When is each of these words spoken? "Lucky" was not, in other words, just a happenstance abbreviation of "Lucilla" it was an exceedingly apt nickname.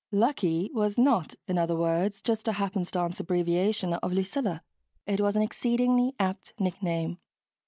"Lucky" 0.11 0.71
was 0.73 0.97
not, 0.97 1.35
in 1.47 1.59
other 1.59 1.75
words, 1.75 2.23
just 2.23 2.47
a 2.47 2.53
happenstance 2.53 3.19
abbreviation 3.19 3.93
of 3.93 4.11
"Lucilla" 4.11 4.63
it 5.05 5.21
was 5.21 5.35
an 5.35 5.43
exceedingly 5.43 6.15
apt 6.19 6.55
nickname. 6.57 7.19